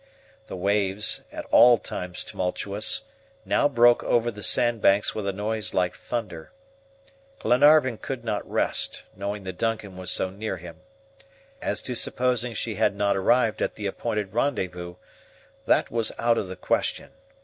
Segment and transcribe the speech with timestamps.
[0.47, 3.03] The waves, at all times tumultuous,
[3.45, 6.51] now broke over the sand banks with a noise like thunder.
[7.37, 10.77] Glenarvan could not rest, knowing the DUNCAN was so near him.
[11.61, 14.95] As to supposing she had not arrived at the appointed rendezvous,
[15.67, 17.11] that was out of the question.